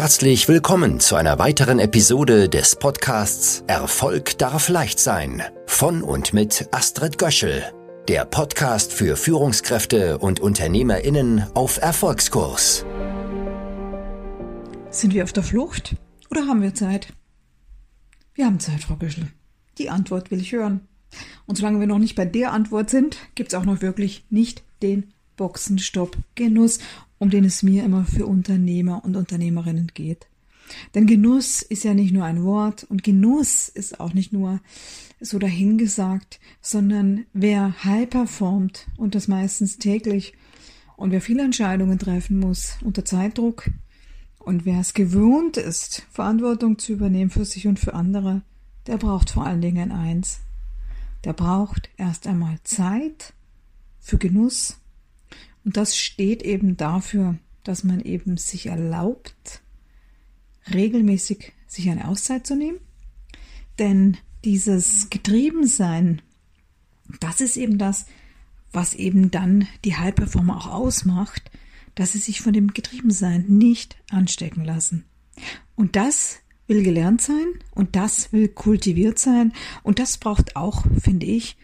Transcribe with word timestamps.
Herzlich 0.00 0.46
willkommen 0.46 1.00
zu 1.00 1.16
einer 1.16 1.40
weiteren 1.40 1.80
Episode 1.80 2.48
des 2.48 2.76
Podcasts 2.76 3.64
Erfolg 3.66 4.38
darf 4.38 4.68
leicht 4.68 5.00
sein 5.00 5.42
von 5.66 6.02
und 6.02 6.32
mit 6.32 6.68
Astrid 6.70 7.18
Göschel, 7.18 7.64
der 8.06 8.24
Podcast 8.24 8.92
für 8.92 9.16
Führungskräfte 9.16 10.18
und 10.18 10.38
Unternehmerinnen 10.38 11.46
auf 11.54 11.82
Erfolgskurs. 11.82 12.86
Sind 14.90 15.14
wir 15.14 15.24
auf 15.24 15.32
der 15.32 15.42
Flucht 15.42 15.96
oder 16.30 16.46
haben 16.46 16.62
wir 16.62 16.74
Zeit? 16.74 17.12
Wir 18.34 18.46
haben 18.46 18.60
Zeit, 18.60 18.84
Frau 18.84 18.94
Göschel. 18.94 19.26
Die 19.78 19.90
Antwort 19.90 20.30
will 20.30 20.40
ich 20.40 20.52
hören. 20.52 20.86
Und 21.46 21.56
solange 21.56 21.80
wir 21.80 21.88
noch 21.88 21.98
nicht 21.98 22.14
bei 22.14 22.24
der 22.24 22.52
Antwort 22.52 22.88
sind, 22.88 23.16
gibt 23.34 23.52
es 23.52 23.58
auch 23.58 23.64
noch 23.64 23.82
wirklich 23.82 24.24
nicht 24.30 24.62
den 24.80 25.12
Boxenstopp-Genuss 25.36 26.78
um 27.18 27.30
den 27.30 27.44
es 27.44 27.62
mir 27.62 27.84
immer 27.84 28.04
für 28.04 28.26
Unternehmer 28.26 29.04
und 29.04 29.16
Unternehmerinnen 29.16 29.90
geht. 29.94 30.26
Denn 30.94 31.06
Genuss 31.06 31.62
ist 31.62 31.84
ja 31.84 31.94
nicht 31.94 32.12
nur 32.12 32.24
ein 32.24 32.44
Wort 32.44 32.84
und 32.84 33.02
Genuss 33.02 33.68
ist 33.68 34.00
auch 34.00 34.12
nicht 34.12 34.32
nur 34.32 34.60
so 35.20 35.38
dahingesagt, 35.38 36.38
sondern 36.60 37.26
wer 37.32 37.84
high 37.84 38.08
performt 38.08 38.86
und 38.96 39.14
das 39.14 39.28
meistens 39.28 39.78
täglich 39.78 40.34
und 40.96 41.10
wer 41.10 41.20
viele 41.20 41.42
Entscheidungen 41.42 41.98
treffen 41.98 42.38
muss 42.38 42.76
unter 42.82 43.04
Zeitdruck 43.04 43.70
und 44.38 44.64
wer 44.64 44.80
es 44.80 44.94
gewohnt 44.94 45.56
ist, 45.56 46.06
Verantwortung 46.10 46.78
zu 46.78 46.92
übernehmen 46.92 47.30
für 47.30 47.44
sich 47.44 47.66
und 47.66 47.78
für 47.78 47.94
andere, 47.94 48.42
der 48.86 48.96
braucht 48.96 49.30
vor 49.30 49.46
allen 49.46 49.60
Dingen 49.60 49.92
eins. 49.92 50.40
Der 51.24 51.32
braucht 51.32 51.90
erst 51.96 52.26
einmal 52.26 52.58
Zeit 52.62 53.34
für 53.98 54.18
Genuss 54.18 54.78
und 55.68 55.76
das 55.76 55.98
steht 55.98 56.42
eben 56.42 56.78
dafür, 56.78 57.36
dass 57.62 57.84
man 57.84 58.00
eben 58.00 58.38
sich 58.38 58.68
erlaubt, 58.68 59.60
regelmäßig 60.72 61.52
sich 61.66 61.90
eine 61.90 62.08
Auszeit 62.08 62.46
zu 62.46 62.56
nehmen. 62.56 62.78
Denn 63.78 64.16
dieses 64.46 65.10
Getriebensein, 65.10 66.22
das 67.20 67.42
ist 67.42 67.58
eben 67.58 67.76
das, 67.76 68.06
was 68.72 68.94
eben 68.94 69.30
dann 69.30 69.68
die 69.84 69.94
High-Performer 69.94 70.56
auch 70.56 70.68
ausmacht, 70.68 71.50
dass 71.96 72.12
sie 72.12 72.18
sich 72.18 72.40
von 72.40 72.54
dem 72.54 72.68
Getriebensein 72.68 73.44
nicht 73.46 73.98
anstecken 74.08 74.64
lassen. 74.64 75.04
Und 75.74 75.96
das 75.96 76.38
will 76.66 76.82
gelernt 76.82 77.20
sein 77.20 77.44
und 77.72 77.94
das 77.94 78.32
will 78.32 78.48
kultiviert 78.48 79.18
sein 79.18 79.52
und 79.82 79.98
das 79.98 80.16
braucht 80.16 80.56
auch, 80.56 80.86
finde 80.98 81.26
ich, 81.26 81.58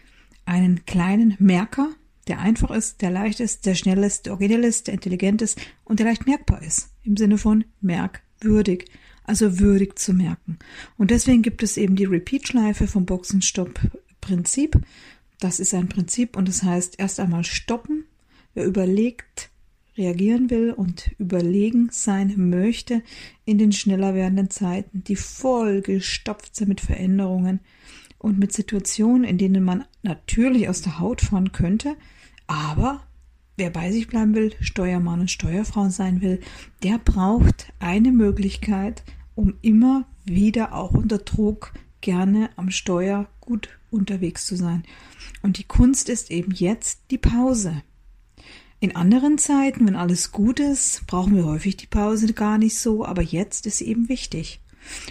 einen 0.45 0.85
kleinen 0.85 1.35
Merker, 1.39 1.89
der 2.27 2.39
einfach 2.39 2.71
ist, 2.71 3.01
der 3.01 3.11
leicht 3.11 3.39
ist, 3.39 3.65
der 3.65 3.75
schnell 3.75 4.03
ist, 4.03 4.25
der 4.25 4.33
originell 4.33 4.63
ist, 4.63 4.87
der 4.87 4.95
intelligent 4.95 5.41
ist 5.41 5.59
und 5.83 5.99
der 5.99 6.07
leicht 6.07 6.25
merkbar 6.25 6.61
ist. 6.61 6.89
Im 7.03 7.17
Sinne 7.17 7.37
von 7.37 7.65
merkwürdig. 7.81 8.85
Also 9.27 9.59
würdig 9.59 9.97
zu 9.97 10.13
merken. 10.13 10.59
Und 10.97 11.09
deswegen 11.09 11.41
gibt 11.41 11.63
es 11.63 11.77
eben 11.77 11.95
die 11.95 12.05
Repeat-Schleife 12.05 12.85
vom 12.85 13.05
Boxenstopp-Prinzip. 13.05 14.79
Das 15.39 15.59
ist 15.59 15.73
ein 15.73 15.89
Prinzip 15.89 16.37
und 16.37 16.47
das 16.47 16.61
heißt 16.61 16.99
erst 16.99 17.19
einmal 17.19 17.43
stoppen. 17.43 18.05
Wer 18.53 18.65
überlegt, 18.65 19.49
reagieren 19.97 20.49
will 20.49 20.71
und 20.71 21.11
überlegen 21.17 21.89
sein 21.91 22.49
möchte 22.49 23.01
in 23.45 23.57
den 23.57 23.71
schneller 23.71 24.13
werdenden 24.13 24.49
Zeiten, 24.49 25.03
die 25.03 25.15
voll 25.15 25.81
gestopft 25.81 26.55
sind 26.55 26.67
mit 26.67 26.81
Veränderungen 26.81 27.61
und 28.17 28.39
mit 28.39 28.53
Situationen, 28.53 29.23
in 29.23 29.37
denen 29.37 29.63
man 29.63 29.85
natürlich 30.03 30.69
aus 30.69 30.81
der 30.81 30.99
Haut 30.99 31.21
fahren 31.21 31.51
könnte, 31.51 31.95
aber 32.47 33.01
wer 33.57 33.69
bei 33.69 33.91
sich 33.91 34.07
bleiben 34.07 34.35
will, 34.35 34.53
Steuermann 34.59 35.21
und 35.21 35.31
Steuerfrau 35.31 35.89
sein 35.89 36.21
will, 36.21 36.41
der 36.83 36.97
braucht 36.97 37.73
eine 37.79 38.11
Möglichkeit, 38.11 39.03
um 39.35 39.55
immer 39.61 40.05
wieder 40.25 40.73
auch 40.73 40.91
unter 40.91 41.19
Druck 41.19 41.73
gerne 42.01 42.49
am 42.55 42.69
Steuer 42.71 43.27
gut 43.41 43.69
unterwegs 43.91 44.45
zu 44.45 44.55
sein. 44.55 44.83
Und 45.41 45.57
die 45.57 45.63
Kunst 45.63 46.09
ist 46.09 46.31
eben 46.31 46.51
jetzt 46.51 47.01
die 47.11 47.17
Pause. 47.17 47.81
In 48.79 48.95
anderen 48.95 49.37
Zeiten, 49.37 49.87
wenn 49.87 49.95
alles 49.95 50.31
gut 50.31 50.59
ist, 50.59 51.07
brauchen 51.07 51.35
wir 51.35 51.45
häufig 51.45 51.77
die 51.77 51.87
Pause 51.87 52.31
gar 52.33 52.57
nicht 52.57 52.77
so, 52.77 53.05
aber 53.05 53.21
jetzt 53.21 53.65
ist 53.65 53.77
sie 53.77 53.87
eben 53.87 54.09
wichtig. 54.09 54.59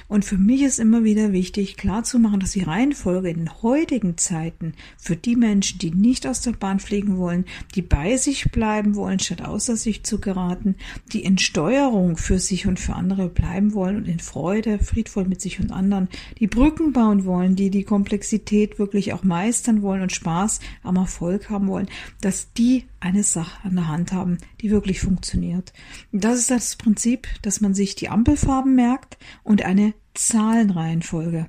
Und 0.09 0.25
für 0.25 0.39
mich 0.39 0.63
ist 0.63 0.79
immer 0.79 1.05
wieder 1.05 1.33
wichtig, 1.33 1.77
klarzumachen, 1.77 2.41
dass 2.41 2.53
die 2.53 2.63
Reihenfolge 2.63 3.31
in 3.31 3.39
den 3.39 3.63
heutigen 3.63 4.17
Zeiten 4.17 4.75
für 4.99 5.17
die 5.17 5.37
Menschen, 5.37 5.79
die 5.79 5.91
nicht 5.91 6.27
aus 6.27 6.41
der 6.41 6.53
Bahn 6.53 6.81
fliegen 6.81 7.19
wollen, 7.19 7.45
die 7.75 7.83
bei 7.83 8.17
sich 8.17 8.51
bleiben 8.51 8.97
wollen, 8.97 9.19
statt 9.19 9.43
außer 9.43 9.77
sich 9.77 10.05
zu 10.05 10.21
geraten, 10.21 10.77
die 11.13 11.25
in 11.25 11.39
Steuerung 11.39 12.17
für 12.17 12.39
sich 12.39 12.67
und 12.67 12.81
für 12.81 12.95
andere 12.95 13.29
bleiben 13.29 13.75
wollen 13.75 13.97
und 13.97 14.09
in 14.09 14.21
Freude, 14.21 14.79
friedvoll 14.79 15.27
mit 15.27 15.41
sich 15.41 15.61
und 15.61 15.73
anderen, 15.73 16.09
die 16.39 16.47
Brücken 16.47 16.93
bauen 16.93 17.25
wollen, 17.25 17.57
die 17.57 17.71
die 17.71 17.85
Komplexität 17.85 18.79
wirklich 18.79 19.13
auch 19.13 19.25
meistern 19.25 19.83
wollen 19.83 20.03
und 20.03 20.13
Spaß 20.13 20.61
am 20.83 20.97
Erfolg 20.97 21.51
haben 21.51 21.69
wollen, 21.69 21.89
dass 22.21 22.53
die 22.53 22.85
eine 23.01 23.23
Sache 23.23 23.59
an 23.65 23.77
der 23.77 23.89
Hand 23.89 24.13
haben, 24.13 24.39
die 24.61 24.71
wirklich 24.71 25.01
funktioniert. 25.01 25.73
Das 26.11 26.39
ist 26.39 26.51
das 26.51 26.77
Prinzip, 26.77 27.29
dass 27.43 27.61
man 27.61 27.75
sich 27.75 27.95
die 27.95 28.09
Ampelfarben 28.09 28.75
merkt 28.75 29.19
und 29.43 29.64
eine 29.65 29.95
Zahlenreihenfolge. 30.15 31.49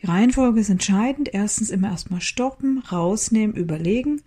Die 0.00 0.06
Reihenfolge 0.06 0.60
ist 0.60 0.70
entscheidend. 0.70 1.30
Erstens 1.32 1.70
immer 1.70 1.88
erstmal 1.88 2.20
stoppen, 2.20 2.78
rausnehmen, 2.80 3.56
überlegen. 3.56 4.22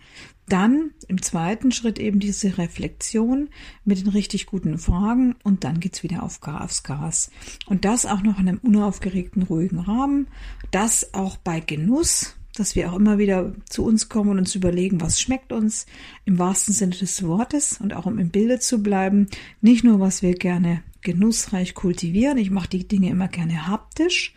Dann 0.48 0.92
im 1.08 1.20
zweiten 1.20 1.72
Schritt 1.72 1.98
eben 1.98 2.20
diese 2.20 2.56
Reflexion 2.56 3.48
mit 3.84 4.00
den 4.00 4.08
richtig 4.08 4.46
guten 4.46 4.78
Fragen 4.78 5.36
und 5.44 5.62
dann 5.62 5.78
geht's 5.78 6.02
wieder 6.02 6.22
auf 6.22 6.40
Gas, 6.40 6.82
Gas. 6.82 7.30
Und 7.66 7.84
das 7.84 8.06
auch 8.06 8.22
noch 8.22 8.38
in 8.38 8.48
einem 8.48 8.58
unaufgeregten, 8.58 9.42
ruhigen 9.42 9.78
Rahmen. 9.78 10.28
Das 10.70 11.12
auch 11.12 11.36
bei 11.36 11.60
Genuss, 11.60 12.37
dass 12.58 12.74
wir 12.74 12.90
auch 12.90 12.96
immer 12.96 13.18
wieder 13.18 13.52
zu 13.68 13.84
uns 13.84 14.08
kommen 14.08 14.30
und 14.30 14.38
uns 14.38 14.54
überlegen, 14.54 15.00
was 15.00 15.20
schmeckt 15.20 15.52
uns 15.52 15.86
im 16.24 16.38
wahrsten 16.38 16.74
Sinne 16.74 16.96
des 16.96 17.22
Wortes 17.22 17.78
und 17.80 17.94
auch 17.94 18.06
um 18.06 18.18
im 18.18 18.30
Bilde 18.30 18.58
zu 18.58 18.82
bleiben. 18.82 19.28
Nicht 19.60 19.84
nur, 19.84 20.00
was 20.00 20.22
wir 20.22 20.34
gerne 20.34 20.82
genussreich 21.02 21.74
kultivieren. 21.74 22.38
Ich 22.38 22.50
mache 22.50 22.68
die 22.68 22.86
Dinge 22.86 23.10
immer 23.10 23.28
gerne 23.28 23.66
haptisch, 23.66 24.34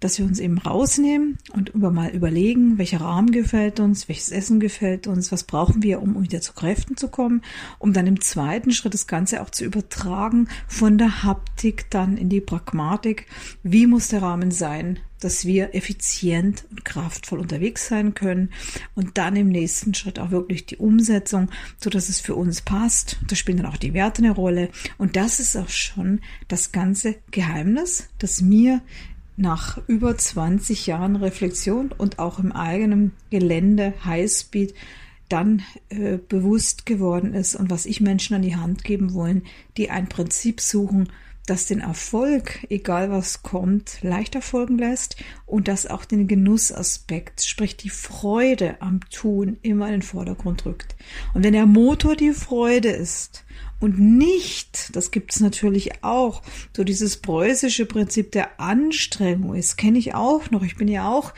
dass 0.00 0.18
wir 0.18 0.26
uns 0.26 0.38
eben 0.38 0.58
rausnehmen 0.58 1.38
und 1.52 1.70
über 1.70 1.90
mal 1.90 2.10
überlegen, 2.10 2.78
welcher 2.78 3.00
Rahmen 3.00 3.32
gefällt 3.32 3.80
uns, 3.80 4.08
welches 4.08 4.30
Essen 4.30 4.60
gefällt 4.60 5.06
uns, 5.06 5.32
was 5.32 5.44
brauchen 5.44 5.82
wir, 5.82 6.00
um 6.00 6.22
wieder 6.22 6.40
zu 6.40 6.52
Kräften 6.52 6.96
zu 6.96 7.08
kommen, 7.08 7.42
um 7.78 7.92
dann 7.92 8.06
im 8.06 8.20
zweiten 8.20 8.70
Schritt 8.70 8.94
das 8.94 9.06
Ganze 9.06 9.42
auch 9.42 9.50
zu 9.50 9.64
übertragen 9.64 10.48
von 10.68 10.98
der 10.98 11.24
Haptik 11.24 11.90
dann 11.90 12.16
in 12.16 12.28
die 12.28 12.40
Pragmatik. 12.40 13.26
Wie 13.62 13.86
muss 13.86 14.08
der 14.08 14.22
Rahmen 14.22 14.50
sein? 14.50 15.00
Dass 15.20 15.44
wir 15.44 15.74
effizient 15.74 16.64
und 16.70 16.84
kraftvoll 16.84 17.38
unterwegs 17.38 17.88
sein 17.88 18.14
können 18.14 18.50
und 18.94 19.18
dann 19.18 19.36
im 19.36 19.48
nächsten 19.48 19.94
Schritt 19.94 20.18
auch 20.18 20.30
wirklich 20.30 20.66
die 20.66 20.76
Umsetzung, 20.76 21.50
so 21.78 21.90
dass 21.90 22.08
es 22.08 22.20
für 22.20 22.34
uns 22.34 22.60
passt. 22.60 23.18
Da 23.26 23.36
spielen 23.36 23.58
dann 23.58 23.66
auch 23.66 23.76
die 23.76 23.94
Werte 23.94 24.22
eine 24.22 24.32
Rolle 24.32 24.70
und 24.96 25.16
das 25.16 25.40
ist 25.40 25.56
auch 25.56 25.68
schon 25.68 26.20
das 26.48 26.72
ganze 26.72 27.16
Geheimnis, 27.30 28.08
das 28.18 28.40
mir 28.40 28.80
nach 29.36 29.78
über 29.86 30.16
20 30.18 30.86
Jahren 30.86 31.16
Reflexion 31.16 31.92
und 31.96 32.18
auch 32.18 32.40
im 32.40 32.52
eigenen 32.52 33.12
Gelände 33.30 33.94
Highspeed 34.04 34.74
dann 35.28 35.62
äh, 35.90 36.18
bewusst 36.28 36.86
geworden 36.86 37.34
ist 37.34 37.54
und 37.54 37.70
was 37.70 37.86
ich 37.86 38.00
Menschen 38.00 38.34
an 38.34 38.42
die 38.42 38.56
Hand 38.56 38.82
geben 38.82 39.14
wollen, 39.14 39.42
die 39.76 39.90
ein 39.90 40.08
Prinzip 40.08 40.60
suchen, 40.60 41.10
das 41.50 41.66
den 41.66 41.80
Erfolg, 41.80 42.66
egal 42.68 43.10
was 43.10 43.42
kommt, 43.42 43.98
leichter 44.02 44.42
folgen 44.42 44.78
lässt 44.78 45.16
und 45.46 45.68
das 45.68 45.86
auch 45.86 46.04
den 46.04 46.26
Genussaspekt, 46.26 47.42
sprich 47.42 47.76
die 47.76 47.90
Freude 47.90 48.80
am 48.80 49.00
Tun, 49.10 49.58
immer 49.62 49.86
in 49.86 49.92
den 49.92 50.02
Vordergrund 50.02 50.66
rückt. 50.66 50.96
Und 51.34 51.44
wenn 51.44 51.52
der 51.52 51.66
Motor 51.66 52.16
die 52.16 52.32
Freude 52.32 52.90
ist 52.90 53.44
und 53.80 53.98
nicht, 53.98 54.96
das 54.96 55.12
gibt 55.12 55.32
es 55.32 55.40
natürlich 55.40 56.02
auch, 56.02 56.42
so 56.76 56.82
dieses 56.82 57.18
preußische 57.18 57.86
Prinzip 57.86 58.32
der 58.32 58.60
Anstrengung, 58.60 59.54
das 59.54 59.76
kenne 59.76 59.98
ich 59.98 60.14
auch 60.14 60.50
noch. 60.50 60.64
Ich 60.64 60.76
bin 60.76 60.88
ja 60.88 61.08
auch 61.08 61.32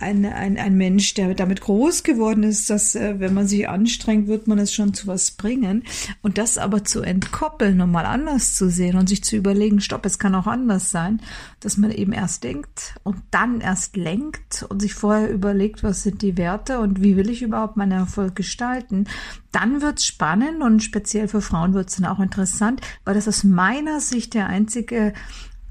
ein, 0.00 0.24
ein, 0.24 0.56
ein 0.58 0.76
Mensch, 0.76 1.12
der 1.14 1.34
damit 1.34 1.60
groß 1.60 2.02
geworden 2.02 2.44
ist, 2.44 2.70
dass 2.70 2.94
äh, 2.94 3.20
wenn 3.20 3.34
man 3.34 3.46
sich 3.46 3.68
anstrengt, 3.68 4.26
wird 4.26 4.48
man 4.48 4.58
es 4.58 4.72
schon 4.72 4.94
zu 4.94 5.06
was 5.06 5.32
bringen. 5.32 5.84
Und 6.22 6.38
das 6.38 6.56
aber 6.56 6.84
zu 6.84 7.02
entkoppeln 7.02 7.80
und 7.80 7.90
mal 7.90 8.06
anders 8.06 8.54
zu 8.54 8.70
sehen 8.70 8.96
und 8.96 9.08
sich 9.08 9.22
zu 9.22 9.36
überlegen, 9.36 9.80
stopp, 9.80 10.06
es 10.06 10.18
kann 10.18 10.34
auch 10.34 10.46
anders 10.46 10.90
sein, 10.90 11.20
dass 11.60 11.76
man 11.76 11.90
eben 11.90 12.12
erst 12.12 12.42
denkt 12.42 12.94
und 13.02 13.16
dann 13.30 13.60
erst 13.60 13.96
lenkt 13.96 14.64
und 14.68 14.80
sich 14.80 14.94
vorher 14.94 15.30
überlegt, 15.30 15.82
was 15.82 16.02
sind 16.02 16.22
die 16.22 16.38
Werte 16.38 16.80
und 16.80 17.02
wie 17.02 17.16
will 17.16 17.28
ich 17.28 17.42
überhaupt 17.42 17.76
meinen 17.76 17.92
Erfolg 17.92 18.34
gestalten, 18.34 19.06
dann 19.52 19.82
wird 19.82 19.98
es 19.98 20.06
spannend 20.06 20.62
und 20.62 20.82
speziell 20.82 21.28
für 21.28 21.42
Frauen 21.42 21.74
wird 21.74 21.81
14 21.82 22.06
auch 22.06 22.20
interessant, 22.20 22.80
weil 23.04 23.14
das 23.14 23.28
aus 23.28 23.42
meiner 23.44 24.00
Sicht 24.00 24.34
der 24.34 24.46
einzige 24.46 25.12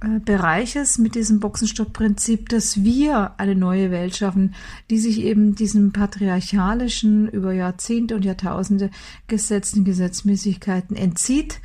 äh, 0.02 0.19
Bereich 0.19 0.75
ist 0.75 0.98
mit 0.98 1.16
diesem 1.16 1.40
Boxenstoppprinzip, 1.40 2.50
dass 2.50 2.84
wir 2.84 3.40
eine 3.40 3.56
neue 3.56 3.92
Welt 3.92 4.16
schaffen, 4.16 4.56
die 4.90 4.98
sich 4.98 5.22
eben 5.22 5.56
diesen 5.56 5.94
patriarchalischen, 5.94 7.30
über 7.30 7.54
Jahrzehnte 7.54 8.16
und 8.16 8.25
Jahrtausende 8.25 8.90
gesetzten 9.28 9.86
Gesetzmäßigkeiten 9.86 10.98
entzieht 10.98 11.62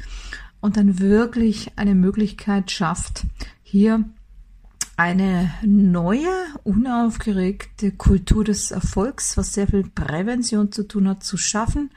und 0.60 0.76
dann 0.76 1.00
wirklich 1.00 1.72
eine 1.76 1.94
Möglichkeit 1.94 2.70
schafft, 2.70 3.24
hier 3.62 4.04
eine 4.96 5.52
neue, 5.62 6.30
unaufgeregte 6.62 7.90
Kultur 7.90 8.44
des 8.44 8.70
Erfolgs, 8.70 9.36
was 9.36 9.52
sehr 9.52 9.66
viel 9.66 9.84
Prävention 9.84 10.72
zu 10.72 10.84
tun 10.84 11.08
hat, 11.08 11.22
zu 11.22 11.36
schaffen, 11.36 11.90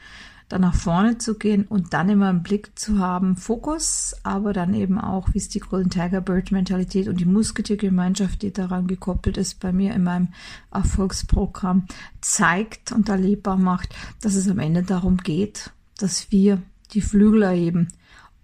dann 0.50 0.62
nach 0.62 0.75
vorne 0.75 1.19
zu 1.19 1.38
gehen 1.38 1.66
und 1.66 1.94
dann 1.94 2.10
immer 2.10 2.30
im 2.30 2.42
Blick 2.44 2.78
zu 2.78 2.98
haben, 2.98 3.38
Fokus, 3.38 4.16
aber 4.24 4.51
dann 4.51 4.74
eben 4.74 5.00
auch, 5.00 5.30
wie 5.34 5.38
es 5.38 5.48
die 5.48 5.60
Golden 5.60 5.92
Tiger 5.92 6.22
Bird 6.22 6.51
Mentalität 6.51 7.07
und 7.07 7.19
die 7.19 7.25
Musketiergemeinschaft, 7.25 8.42
die 8.42 8.51
daran 8.51 8.88
gekoppelt 8.88 9.38
ist, 9.38 9.60
bei 9.60 9.72
mir 9.72 9.94
in 9.94 10.04
meinem 10.04 10.30
Erfolgsprogramm 10.72 11.86
zeigt 12.19 12.92
und 12.92 13.07
erlebbar 13.10 13.57
macht, 13.57 13.96
dass 14.22 14.34
es 14.34 14.50
am 14.50 14.60
Ende 14.60 14.81
darum 14.81 15.18
geht, 15.18 15.72
dass 15.98 16.31
wir 16.31 16.62
die 16.94 17.01
Flügel 17.01 17.44
erheben 17.44 17.88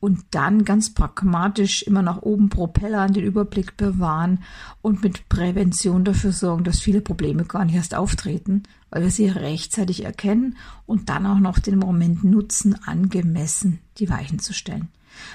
und 0.05 0.23
dann 0.29 0.65
ganz 0.65 0.93
pragmatisch 0.93 1.81
immer 1.81 2.03
nach 2.03 2.21
oben 2.21 2.49
Propeller 2.49 3.01
an 3.01 3.13
den 3.13 3.23
Überblick 3.23 3.75
bewahren 3.75 4.43
und 4.83 5.01
mit 5.01 5.27
Prävention 5.29 6.05
dafür 6.05 6.31
sorgen, 6.31 6.63
dass 6.63 6.79
viele 6.79 7.01
Probleme 7.01 7.43
gar 7.43 7.65
nicht 7.65 7.73
erst 7.73 7.95
auftreten, 7.95 8.61
weil 8.91 9.01
wir 9.01 9.09
sie 9.09 9.27
rechtzeitig 9.27 10.05
erkennen 10.05 10.57
und 10.85 11.09
dann 11.09 11.25
auch 11.25 11.39
noch 11.39 11.57
den 11.57 11.79
Moment 11.79 12.23
nutzen, 12.23 12.77
angemessen 12.85 13.79
die 13.97 14.07
Weichen 14.07 14.37
zu 14.37 14.53
stellen. 14.53 14.89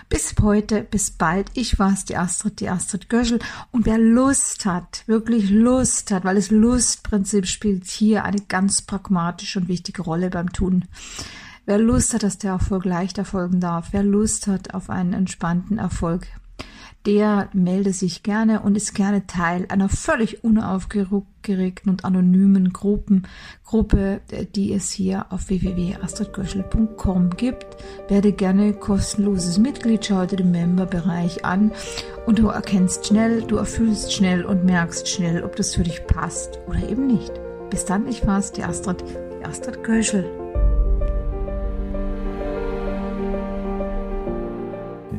Bis 0.08 0.36
heute, 0.40 0.84
bis 0.84 1.10
bald. 1.10 1.50
Ich 1.54 1.80
war's, 1.80 2.04
die 2.04 2.16
Astrid, 2.16 2.60
die 2.60 2.68
Astrid 2.68 3.08
Göschel. 3.08 3.40
Und 3.72 3.86
wer 3.86 3.98
Lust 3.98 4.66
hat, 4.66 5.02
wirklich 5.08 5.50
Lust 5.50 6.12
hat, 6.12 6.22
weil 6.22 6.36
das 6.36 6.52
Lustprinzip 6.52 7.46
spielt 7.46 7.88
hier 7.88 8.24
eine 8.24 8.42
ganz 8.42 8.82
pragmatische 8.82 9.58
und 9.58 9.66
wichtige 9.66 10.02
Rolle 10.02 10.30
beim 10.30 10.52
Tun. 10.52 10.84
Wer 11.66 11.78
Lust 11.78 12.14
hat, 12.14 12.22
dass 12.22 12.38
der 12.38 12.52
Erfolg 12.52 12.84
leicht 12.84 13.18
erfolgen 13.18 13.60
darf, 13.60 13.88
wer 13.92 14.02
Lust 14.02 14.46
hat 14.46 14.74
auf 14.74 14.90
einen 14.90 15.12
entspannten 15.12 15.78
Erfolg, 15.78 16.26
der 17.06 17.48
melde 17.54 17.92
sich 17.92 18.22
gerne 18.22 18.60
und 18.60 18.76
ist 18.76 18.94
gerne 18.94 19.26
Teil 19.26 19.66
einer 19.70 19.88
völlig 19.88 20.44
unaufgeregten 20.44 21.90
und 21.90 22.04
anonymen 22.04 22.72
Gruppen, 22.72 23.26
Gruppe, 23.64 24.20
die 24.54 24.74
es 24.74 24.90
hier 24.90 25.26
auf 25.30 25.48
www.astridgöschel.com 25.48 27.30
gibt. 27.30 27.78
Werde 28.08 28.32
gerne 28.32 28.74
kostenloses 28.74 29.58
Mitglied, 29.58 30.04
schau 30.04 30.26
dir 30.26 30.36
den 30.36 30.50
Member-Bereich 30.50 31.44
an 31.44 31.72
und 32.26 32.38
du 32.38 32.48
erkennst 32.48 33.06
schnell, 33.06 33.42
du 33.42 33.56
erfüllst 33.56 34.12
schnell 34.12 34.44
und 34.44 34.64
merkst 34.64 35.08
schnell, 35.08 35.42
ob 35.42 35.56
das 35.56 35.74
für 35.74 35.84
dich 35.84 36.06
passt 36.06 36.58
oder 36.66 36.86
eben 36.86 37.06
nicht. 37.06 37.32
Bis 37.70 37.86
dann, 37.86 38.08
ich 38.08 38.26
war's, 38.26 38.52
die 38.52 38.64
Astrid, 38.64 39.02
die 39.40 39.44
Astrid 39.46 39.82
Göschel. 39.84 40.39